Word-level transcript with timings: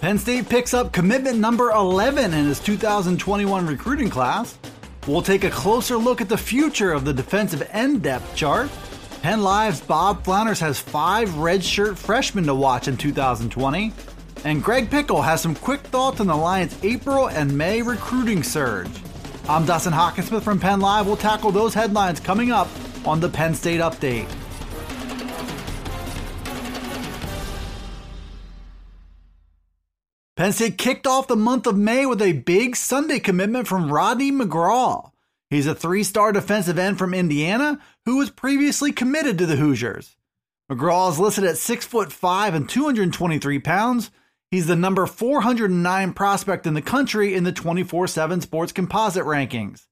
Penn 0.00 0.16
State 0.16 0.48
picks 0.48 0.72
up 0.72 0.94
commitment 0.94 1.38
number 1.38 1.72
11 1.72 2.32
in 2.32 2.46
his 2.46 2.58
2021 2.58 3.66
recruiting 3.66 4.08
class. 4.08 4.58
We'll 5.06 5.20
take 5.20 5.44
a 5.44 5.50
closer 5.50 5.98
look 5.98 6.22
at 6.22 6.28
the 6.30 6.38
future 6.38 6.92
of 6.92 7.04
the 7.04 7.12
defensive 7.12 7.68
end 7.70 8.02
depth 8.02 8.34
chart. 8.34 8.70
Penn 9.20 9.42
Live's 9.42 9.82
Bob 9.82 10.24
Flounders 10.24 10.58
has 10.60 10.80
five 10.80 11.28
redshirt 11.30 11.98
freshmen 11.98 12.44
to 12.44 12.54
watch 12.54 12.88
in 12.88 12.96
2020. 12.96 13.92
And 14.44 14.64
Greg 14.64 14.90
Pickle 14.90 15.20
has 15.20 15.42
some 15.42 15.54
quick 15.54 15.82
thoughts 15.82 16.18
on 16.18 16.28
the 16.28 16.34
Lions' 16.34 16.82
April 16.82 17.28
and 17.28 17.56
May 17.56 17.82
recruiting 17.82 18.42
surge. 18.42 18.88
I'm 19.50 19.66
Dustin 19.66 19.92
Hockensmith 19.92 20.40
from 20.40 20.58
Penn 20.58 20.80
Live. 20.80 21.06
We'll 21.06 21.18
tackle 21.18 21.50
those 21.50 21.74
headlines 21.74 22.20
coming 22.20 22.50
up 22.52 22.68
on 23.04 23.20
the 23.20 23.28
Penn 23.28 23.54
State 23.54 23.80
Update. 23.80 24.34
Penn 30.40 30.54
State 30.54 30.78
kicked 30.78 31.06
off 31.06 31.26
the 31.26 31.36
month 31.36 31.66
of 31.66 31.76
May 31.76 32.06
with 32.06 32.22
a 32.22 32.32
big 32.32 32.74
Sunday 32.74 33.18
commitment 33.18 33.68
from 33.68 33.92
Rodney 33.92 34.32
McGraw. 34.32 35.10
He's 35.50 35.66
a 35.66 35.74
three 35.74 36.02
star 36.02 36.32
defensive 36.32 36.78
end 36.78 36.96
from 36.96 37.12
Indiana 37.12 37.78
who 38.06 38.16
was 38.16 38.30
previously 38.30 38.90
committed 38.90 39.36
to 39.36 39.44
the 39.44 39.56
Hoosiers. 39.56 40.16
McGraw 40.72 41.10
is 41.10 41.18
listed 41.18 41.44
at 41.44 41.58
6 41.58 41.84
foot 41.84 42.10
5 42.10 42.54
and 42.54 42.66
223 42.66 43.58
pounds. 43.58 44.10
He's 44.50 44.66
the 44.66 44.76
number 44.76 45.04
409 45.04 46.14
prospect 46.14 46.66
in 46.66 46.72
the 46.72 46.80
country 46.80 47.34
in 47.34 47.44
the 47.44 47.52
24 47.52 48.06
7 48.06 48.40
sports 48.40 48.72
composite 48.72 49.26
rankings. 49.26 49.88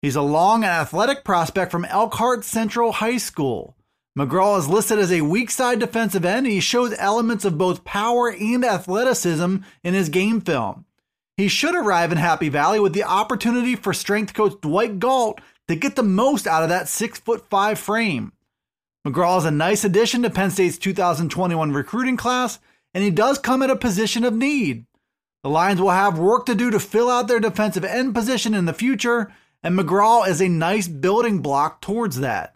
He's 0.00 0.16
a 0.16 0.22
long 0.22 0.64
and 0.64 0.72
athletic 0.72 1.22
prospect 1.22 1.70
from 1.70 1.84
Elkhart 1.84 2.46
Central 2.46 2.92
High 2.92 3.18
School. 3.18 3.76
McGraw 4.18 4.58
is 4.58 4.68
listed 4.68 4.98
as 4.98 5.12
a 5.12 5.20
weak 5.20 5.50
side 5.50 5.78
defensive 5.78 6.24
end. 6.24 6.46
and 6.46 6.52
He 6.52 6.60
shows 6.60 6.94
elements 6.98 7.44
of 7.44 7.58
both 7.58 7.84
power 7.84 8.30
and 8.30 8.64
athleticism 8.64 9.58
in 9.84 9.94
his 9.94 10.08
game 10.08 10.40
film. 10.40 10.84
He 11.36 11.48
should 11.48 11.74
arrive 11.74 12.12
in 12.12 12.18
Happy 12.18 12.48
Valley 12.48 12.80
with 12.80 12.92
the 12.92 13.04
opportunity 13.04 13.76
for 13.76 13.94
strength 13.94 14.34
coach 14.34 14.60
Dwight 14.60 14.98
Galt 14.98 15.40
to 15.68 15.76
get 15.76 15.96
the 15.96 16.02
most 16.02 16.46
out 16.46 16.62
of 16.62 16.68
that 16.68 16.88
six 16.88 17.18
foot 17.18 17.48
five 17.48 17.78
frame. 17.78 18.32
McGraw 19.06 19.38
is 19.38 19.44
a 19.46 19.50
nice 19.50 19.84
addition 19.84 20.22
to 20.22 20.30
Penn 20.30 20.50
State's 20.50 20.76
2021 20.76 21.72
recruiting 21.72 22.16
class, 22.16 22.58
and 22.92 23.02
he 23.02 23.10
does 23.10 23.38
come 23.38 23.62
at 23.62 23.70
a 23.70 23.76
position 23.76 24.24
of 24.24 24.34
need. 24.34 24.84
The 25.42 25.48
Lions 25.48 25.80
will 25.80 25.90
have 25.90 26.18
work 26.18 26.44
to 26.46 26.54
do 26.54 26.70
to 26.70 26.78
fill 26.78 27.08
out 27.08 27.26
their 27.28 27.40
defensive 27.40 27.84
end 27.84 28.14
position 28.14 28.52
in 28.52 28.66
the 28.66 28.74
future, 28.74 29.32
and 29.62 29.78
McGraw 29.78 30.28
is 30.28 30.42
a 30.42 30.48
nice 30.48 30.88
building 30.88 31.38
block 31.40 31.80
towards 31.80 32.20
that. 32.20 32.54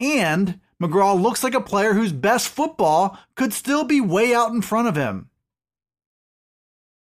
And 0.00 0.58
McGraw 0.82 1.20
looks 1.20 1.42
like 1.42 1.54
a 1.54 1.60
player 1.60 1.92
whose 1.92 2.12
best 2.12 2.48
football 2.48 3.18
could 3.34 3.52
still 3.52 3.84
be 3.84 4.00
way 4.00 4.34
out 4.34 4.52
in 4.52 4.62
front 4.62 4.88
of 4.88 4.96
him. 4.96 5.28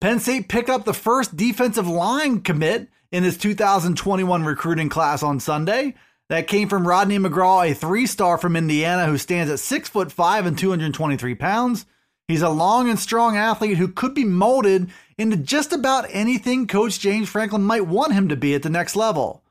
Penn 0.00 0.18
State 0.18 0.48
picked 0.48 0.68
up 0.68 0.84
the 0.84 0.92
first 0.92 1.36
defensive 1.36 1.86
line 1.86 2.40
commit 2.40 2.88
in 3.12 3.22
his 3.22 3.38
2021 3.38 4.44
recruiting 4.44 4.88
class 4.88 5.22
on 5.22 5.38
Sunday. 5.38 5.94
That 6.28 6.48
came 6.48 6.68
from 6.68 6.88
Rodney 6.88 7.18
McGraw, 7.18 7.70
a 7.70 7.74
three 7.74 8.06
star 8.06 8.38
from 8.38 8.56
Indiana 8.56 9.06
who 9.06 9.18
stands 9.18 9.52
at 9.52 9.60
6 9.60 9.88
foot 9.88 10.10
5 10.10 10.46
and 10.46 10.58
223 10.58 11.34
pounds. 11.36 11.86
He's 12.26 12.42
a 12.42 12.48
long 12.48 12.88
and 12.88 12.98
strong 12.98 13.36
athlete 13.36 13.76
who 13.76 13.88
could 13.88 14.14
be 14.14 14.24
molded 14.24 14.90
into 15.18 15.36
just 15.36 15.72
about 15.72 16.06
anything 16.08 16.66
Coach 16.66 16.98
James 16.98 17.28
Franklin 17.28 17.62
might 17.62 17.86
want 17.86 18.14
him 18.14 18.28
to 18.28 18.36
be 18.36 18.54
at 18.54 18.62
the 18.62 18.70
next 18.70 18.96
level. 18.96 19.44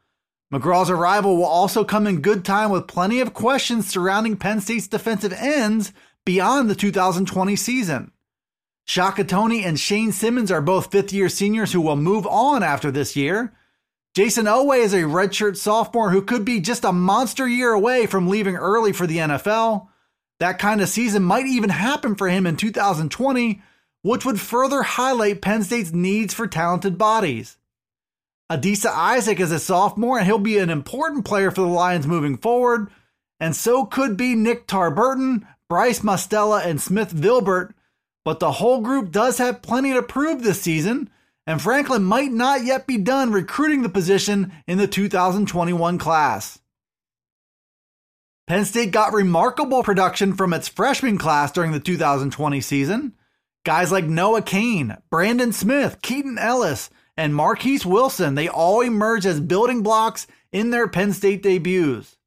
McGraw's 0.51 0.89
arrival 0.89 1.37
will 1.37 1.45
also 1.45 1.85
come 1.85 2.05
in 2.05 2.21
good 2.21 2.43
time 2.43 2.71
with 2.71 2.87
plenty 2.87 3.21
of 3.21 3.33
questions 3.33 3.87
surrounding 3.87 4.35
Penn 4.35 4.59
State's 4.59 4.87
defensive 4.87 5.31
ends 5.33 5.93
beyond 6.25 6.69
the 6.69 6.75
2020 6.75 7.55
season. 7.55 8.11
Shaka 8.85 9.23
Toney 9.23 9.63
and 9.63 9.79
Shane 9.79 10.11
Simmons 10.11 10.51
are 10.51 10.61
both 10.61 10.91
fifth 10.91 11.13
year 11.13 11.29
seniors 11.29 11.71
who 11.71 11.79
will 11.79 11.95
move 11.95 12.27
on 12.27 12.63
after 12.63 12.91
this 12.91 13.15
year. 13.15 13.53
Jayson 14.13 14.45
Oweh 14.45 14.79
is 14.79 14.93
a 14.93 15.03
redshirt 15.03 15.55
sophomore 15.55 16.09
who 16.09 16.21
could 16.21 16.43
be 16.43 16.59
just 16.59 16.83
a 16.83 16.91
monster 16.91 17.47
year 17.47 17.71
away 17.71 18.05
from 18.05 18.27
leaving 18.27 18.57
early 18.57 18.91
for 18.91 19.07
the 19.07 19.17
NFL. 19.17 19.87
That 20.39 20.59
kind 20.59 20.81
of 20.81 20.89
season 20.89 21.23
might 21.23 21.45
even 21.45 21.69
happen 21.69 22.15
for 22.15 22.27
him 22.27 22.45
in 22.45 22.57
2020, 22.57 23.61
which 24.01 24.25
would 24.25 24.41
further 24.41 24.81
highlight 24.81 25.41
Penn 25.41 25.63
State's 25.63 25.93
needs 25.93 26.33
for 26.33 26.45
talented 26.47 26.97
bodies. 26.97 27.55
Adisa 28.51 28.91
Isaac 28.91 29.39
is 29.39 29.53
a 29.53 29.59
sophomore, 29.59 30.17
and 30.17 30.27
he'll 30.27 30.37
be 30.37 30.57
an 30.57 30.69
important 30.69 31.23
player 31.23 31.51
for 31.51 31.61
the 31.61 31.67
Lions 31.67 32.05
moving 32.05 32.35
forward. 32.35 32.89
And 33.39 33.55
so 33.55 33.85
could 33.85 34.17
be 34.17 34.35
Nick 34.35 34.67
Tarburton, 34.67 35.47
Bryce 35.69 36.01
Mostella, 36.01 36.61
and 36.65 36.81
Smith 36.81 37.13
Vilbert. 37.13 37.73
But 38.25 38.41
the 38.41 38.51
whole 38.51 38.81
group 38.81 39.09
does 39.09 39.37
have 39.37 39.61
plenty 39.61 39.93
to 39.93 40.03
prove 40.03 40.43
this 40.43 40.61
season, 40.61 41.09
and 41.47 41.61
Franklin 41.61 42.03
might 42.03 42.33
not 42.33 42.65
yet 42.65 42.85
be 42.85 42.97
done 42.97 43.31
recruiting 43.31 43.83
the 43.83 43.89
position 43.89 44.51
in 44.67 44.77
the 44.77 44.87
2021 44.87 45.97
class. 45.97 46.59
Penn 48.47 48.65
State 48.65 48.91
got 48.91 49.13
remarkable 49.13 49.81
production 49.81 50.33
from 50.33 50.51
its 50.51 50.67
freshman 50.67 51.17
class 51.17 51.53
during 51.53 51.71
the 51.71 51.79
2020 51.79 52.59
season. 52.59 53.13
Guys 53.63 53.93
like 53.93 54.03
Noah 54.03 54.41
Cain, 54.41 54.97
Brandon 55.09 55.53
Smith, 55.53 56.01
Keaton 56.01 56.37
Ellis, 56.37 56.89
and 57.17 57.35
Marquise 57.35 57.85
Wilson, 57.85 58.35
they 58.35 58.47
all 58.47 58.81
emerged 58.81 59.25
as 59.25 59.39
building 59.39 59.83
blocks 59.83 60.27
in 60.51 60.69
their 60.69 60.87
Penn 60.87 61.13
State 61.13 61.43
debuts. 61.43 62.17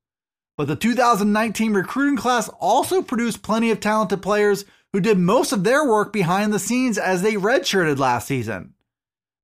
But 0.57 0.69
the 0.69 0.77
2019 0.77 1.75
recruiting 1.75 2.17
class 2.17 2.49
also 2.61 3.03
produced 3.03 3.43
plenty 3.43 3.71
of 3.71 3.81
talented 3.81 4.23
players 4.23 4.65
who 4.93 5.01
did 5.01 5.19
most 5.19 5.53
of 5.53 5.65
their 5.65 5.85
work 5.85 6.13
behind 6.13 6.53
the 6.53 6.59
scenes 6.59 6.97
as 6.99 7.23
they 7.23 7.35
redshirted 7.35 7.99
last 7.99 8.29
season. 8.29 8.75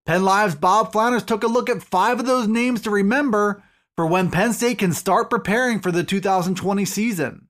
Penn 0.07 0.25
Live's 0.25 0.55
Bob 0.55 0.93
Flounders 0.93 1.25
took 1.25 1.43
a 1.43 1.49
look 1.49 1.69
at 1.69 1.83
five 1.83 2.21
of 2.21 2.27
those 2.27 2.47
names 2.47 2.83
to 2.83 2.91
remember 2.91 3.63
for 3.97 4.07
when 4.07 4.31
Penn 4.31 4.53
State 4.53 4.79
can 4.79 4.93
start 4.93 5.29
preparing 5.29 5.81
for 5.81 5.91
the 5.91 6.05
2020 6.05 6.85
season. 6.85 7.49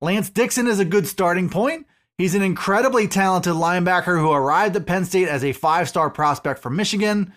Lance 0.00 0.30
Dixon 0.30 0.66
is 0.66 0.78
a 0.78 0.84
good 0.84 1.06
starting 1.06 1.50
point 1.50 1.86
He's 2.18 2.34
an 2.34 2.42
incredibly 2.42 3.08
talented 3.08 3.54
linebacker 3.54 4.18
who 4.18 4.32
arrived 4.32 4.74
at 4.74 4.86
Penn 4.86 5.04
State 5.04 5.28
as 5.28 5.44
a 5.44 5.52
five 5.52 5.88
star 5.88 6.08
prospect 6.08 6.60
from 6.60 6.76
Michigan. 6.76 7.32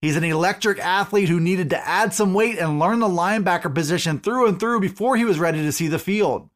He's 0.00 0.16
an 0.16 0.24
electric 0.24 0.78
athlete 0.78 1.28
who 1.28 1.40
needed 1.40 1.70
to 1.70 1.86
add 1.86 2.14
some 2.14 2.32
weight 2.32 2.58
and 2.58 2.78
learn 2.78 3.00
the 3.00 3.08
linebacker 3.08 3.74
position 3.74 4.18
through 4.18 4.46
and 4.46 4.58
through 4.58 4.80
before 4.80 5.16
he 5.16 5.24
was 5.24 5.38
ready 5.38 5.62
to 5.62 5.72
see 5.72 5.88
the 5.88 5.98
field. 5.98 6.48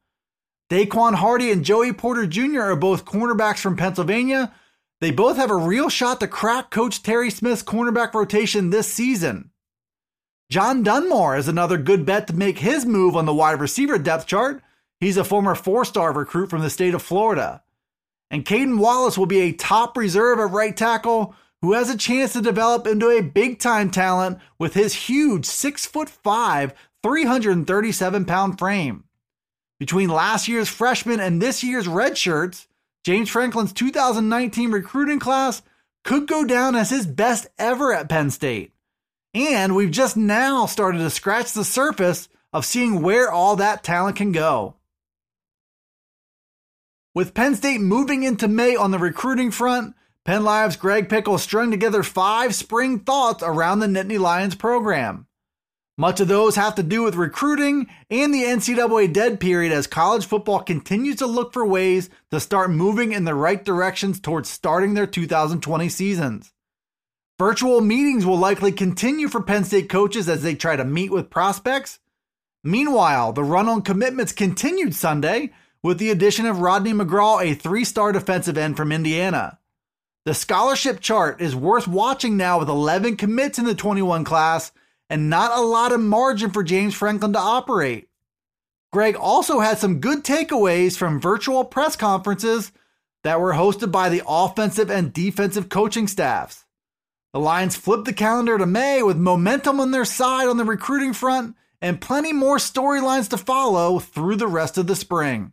Daequan 0.71 1.15
Hardy 1.15 1.51
and 1.51 1.63
Joey 1.63 1.93
Porter 1.93 2.25
Jr. 2.25 2.61
are 2.61 2.75
both 2.75 3.05
cornerbacks 3.05 3.59
from 3.59 3.75
Pennsylvania. 3.75 4.51
They 4.99 5.11
both 5.11 5.37
have 5.37 5.51
a 5.51 5.55
real 5.55 5.89
shot 5.89 6.21
to 6.21 6.27
crack 6.27 6.71
Coach 6.71 7.03
Terry 7.03 7.29
Smith's 7.29 7.61
cornerback 7.61 8.13
rotation 8.13 8.69
this 8.69 8.91
season. 8.91 9.51
John 10.49 10.81
Dunmore 10.81 11.37
is 11.37 11.47
another 11.47 11.77
good 11.77 12.05
bet 12.05 12.27
to 12.27 12.33
make 12.33 12.59
his 12.59 12.85
move 12.85 13.15
on 13.15 13.25
the 13.25 13.33
wide 13.33 13.59
receiver 13.59 13.99
depth 13.99 14.25
chart. 14.25 14.63
He's 14.99 15.17
a 15.17 15.23
former 15.23 15.53
four 15.53 15.85
star 15.85 16.13
recruit 16.13 16.49
from 16.49 16.61
the 16.61 16.69
state 16.69 16.95
of 16.95 17.01
Florida. 17.03 17.61
And 18.29 18.45
Caden 18.45 18.79
Wallace 18.79 19.17
will 19.17 19.25
be 19.25 19.41
a 19.41 19.51
top 19.51 19.97
reserve 19.97 20.39
at 20.39 20.51
right 20.51 20.75
tackle 20.75 21.35
who 21.61 21.73
has 21.73 21.89
a 21.89 21.97
chance 21.97 22.33
to 22.33 22.41
develop 22.41 22.85
into 22.85 23.09
a 23.09 23.21
big 23.21 23.59
time 23.59 23.89
talent 23.89 24.39
with 24.59 24.73
his 24.73 24.93
huge 24.93 25.45
6 25.45 25.85
foot 25.85 26.09
5, 26.09 26.73
337 27.01 28.25
pound 28.25 28.59
frame. 28.59 29.05
Between 29.79 30.09
last 30.09 30.47
year's 30.47 30.69
freshman 30.69 31.19
and 31.19 31.41
this 31.41 31.63
year's 31.63 31.87
redshirts, 31.87 32.67
James 33.03 33.29
Franklin's 33.29 33.73
2019 33.73 34.71
recruiting 34.71 35.19
class 35.19 35.61
could 36.03 36.27
go 36.27 36.45
down 36.45 36.75
as 36.75 36.89
his 36.89 37.05
best 37.05 37.47
ever 37.57 37.93
at 37.93 38.09
Penn 38.09 38.29
State. 38.29 38.71
And 39.33 39.75
we've 39.75 39.91
just 39.91 40.15
now 40.15 40.65
started 40.65 40.99
to 40.99 41.09
scratch 41.09 41.51
the 41.51 41.65
surface 41.65 42.29
of 42.53 42.65
seeing 42.65 43.01
where 43.01 43.29
all 43.29 43.57
that 43.57 43.83
talent 43.83 44.15
can 44.15 44.31
go. 44.31 44.75
With 47.15 47.33
Penn 47.33 47.55
State 47.55 47.79
moving 47.79 48.23
into 48.23 48.49
May 48.49 48.75
on 48.75 48.91
the 48.91 48.99
recruiting 48.99 49.49
front, 49.49 49.95
Penn 50.25 50.43
Live's 50.43 50.75
Greg 50.75 51.07
Pickle 51.07 51.37
strung 51.37 51.71
together 51.71 52.03
five 52.03 52.53
spring 52.53 52.99
thoughts 52.99 53.41
around 53.41 53.79
the 53.79 53.87
Nittany 53.87 54.19
Lions 54.19 54.53
program. 54.53 55.25
Much 55.97 56.19
of 56.19 56.27
those 56.27 56.57
have 56.57 56.75
to 56.75 56.83
do 56.83 57.03
with 57.03 57.15
recruiting 57.15 57.87
and 58.09 58.33
the 58.33 58.43
NCAA 58.43 59.13
dead 59.13 59.39
period 59.39 59.71
as 59.71 59.87
college 59.87 60.25
football 60.25 60.59
continues 60.59 61.15
to 61.15 61.25
look 61.25 61.53
for 61.53 61.65
ways 61.65 62.09
to 62.31 62.39
start 62.41 62.69
moving 62.69 63.13
in 63.13 63.23
the 63.23 63.33
right 63.33 63.63
directions 63.63 64.19
towards 64.19 64.49
starting 64.49 64.93
their 64.93 65.07
2020 65.07 65.87
seasons. 65.87 66.51
Virtual 67.39 67.79
meetings 67.79 68.25
will 68.25 68.37
likely 68.37 68.73
continue 68.73 69.29
for 69.29 69.41
Penn 69.41 69.63
State 69.63 69.87
coaches 69.87 70.27
as 70.27 70.43
they 70.43 70.53
try 70.53 70.75
to 70.75 70.83
meet 70.83 71.11
with 71.11 71.29
prospects. 71.29 71.99
Meanwhile, 72.61 73.31
the 73.31 73.43
run 73.43 73.69
on 73.69 73.83
commitments 73.83 74.33
continued 74.33 74.93
Sunday 74.93 75.53
with 75.85 75.99
the 75.99 76.09
addition 76.09 76.47
of 76.47 76.61
Rodney 76.61 76.93
McGraw, 76.93 77.43
a 77.43 77.53
three 77.53 77.83
star 77.83 78.11
defensive 78.11 78.57
end 78.57 78.75
from 78.75 78.91
Indiana. 78.91 79.59
The 80.25 80.33
scholarship 80.33 80.99
chart 80.99 81.39
is 81.39 81.55
worth 81.55 81.87
watching 81.87 82.35
now 82.35 82.57
with 82.57 82.69
11 82.69 83.17
commits 83.17 83.59
in 83.59 83.65
the 83.65 83.75
21 83.75 84.23
class 84.23 84.71
and 85.11 85.29
not 85.29 85.55
a 85.55 85.61
lot 85.61 85.91
of 85.91 85.99
margin 85.99 86.49
for 86.49 86.63
James 86.63 86.95
Franklin 86.95 87.33
to 87.33 87.39
operate. 87.39 88.09
Greg 88.91 89.15
also 89.15 89.59
had 89.59 89.77
some 89.77 89.99
good 89.99 90.23
takeaways 90.23 90.97
from 90.97 91.21
virtual 91.21 91.63
press 91.63 91.95
conferences 91.95 92.71
that 93.23 93.39
were 93.39 93.53
hosted 93.53 93.91
by 93.91 94.09
the 94.09 94.23
offensive 94.27 94.89
and 94.89 95.13
defensive 95.13 95.69
coaching 95.69 96.07
staffs. 96.07 96.65
The 97.31 97.39
Lions 97.39 97.75
flipped 97.75 98.05
the 98.05 98.13
calendar 98.13 98.57
to 98.57 98.65
May 98.65 99.03
with 99.03 99.17
momentum 99.17 99.79
on 99.79 99.91
their 99.91 100.05
side 100.05 100.47
on 100.47 100.57
the 100.57 100.65
recruiting 100.65 101.13
front 101.13 101.55
and 101.79 102.01
plenty 102.01 102.33
more 102.33 102.57
storylines 102.57 103.29
to 103.29 103.37
follow 103.37 103.99
through 103.99 104.37
the 104.37 104.47
rest 104.47 104.79
of 104.79 104.87
the 104.87 104.95
spring. 104.95 105.51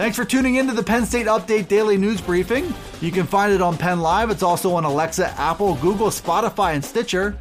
Thanks 0.00 0.16
for 0.16 0.24
tuning 0.24 0.54
in 0.54 0.66
to 0.66 0.72
the 0.72 0.82
Penn 0.82 1.04
State 1.04 1.26
Update 1.26 1.68
Daily 1.68 1.98
News 1.98 2.22
Briefing. 2.22 2.72
You 3.02 3.12
can 3.12 3.26
find 3.26 3.52
it 3.52 3.60
on 3.60 3.76
Penn 3.76 4.00
Live. 4.00 4.30
It's 4.30 4.42
also 4.42 4.72
on 4.72 4.84
Alexa, 4.84 5.28
Apple, 5.38 5.74
Google, 5.74 6.06
Spotify, 6.06 6.72
and 6.72 6.82
Stitcher. 6.82 7.36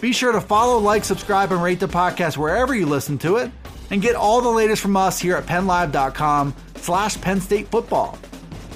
Be 0.00 0.12
sure 0.12 0.30
to 0.30 0.40
follow, 0.40 0.78
like, 0.78 1.04
subscribe, 1.04 1.50
and 1.50 1.60
rate 1.60 1.80
the 1.80 1.88
podcast 1.88 2.36
wherever 2.36 2.72
you 2.72 2.86
listen 2.86 3.18
to 3.18 3.38
it, 3.38 3.50
and 3.90 4.00
get 4.00 4.14
all 4.14 4.40
the 4.40 4.48
latest 4.48 4.80
from 4.80 4.96
us 4.96 5.18
here 5.18 5.34
at 5.34 5.44
PennLive.com 5.46 6.54
slash 6.76 7.20
Penn 7.20 7.40
State 7.40 7.66
Football. 7.66 8.16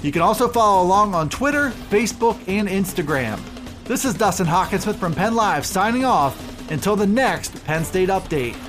You 0.03 0.11
can 0.11 0.21
also 0.21 0.49
follow 0.49 0.83
along 0.83 1.15
on 1.15 1.29
Twitter, 1.29 1.69
Facebook, 1.89 2.37
and 2.45 2.67
Instagram. 2.67 3.39
This 3.85 4.03
is 4.03 4.15
Dustin 4.15 4.47
Hockensmith 4.47 4.97
from 4.97 5.15
Penn 5.15 5.35
Live 5.35 5.65
signing 5.65 6.03
off 6.03 6.69
until 6.71 6.97
the 6.97 7.07
next 7.07 7.63
Penn 7.63 7.85
State 7.85 8.09
Update. 8.09 8.68